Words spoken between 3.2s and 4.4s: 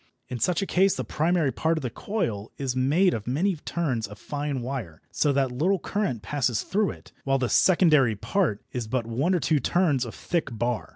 many turns of